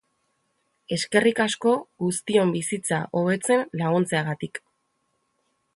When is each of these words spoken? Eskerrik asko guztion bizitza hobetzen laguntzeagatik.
Eskerrik 0.95 1.41
asko 1.45 1.73
guztion 2.05 2.55
bizitza 2.57 3.01
hobetzen 3.21 3.63
laguntzeagatik. 3.83 4.61